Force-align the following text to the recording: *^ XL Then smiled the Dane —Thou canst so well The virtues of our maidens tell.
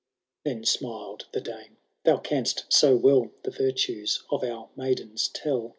*^ 0.01 0.03
XL 0.43 0.49
Then 0.49 0.63
smiled 0.65 1.25
the 1.31 1.41
Dane 1.41 1.77
—Thou 2.05 2.17
canst 2.17 2.65
so 2.69 2.95
well 2.95 3.29
The 3.43 3.51
virtues 3.51 4.23
of 4.31 4.43
our 4.43 4.69
maidens 4.75 5.27
tell. 5.27 5.69